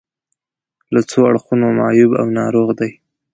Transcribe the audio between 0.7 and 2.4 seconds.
له څو اړخونو معیوب او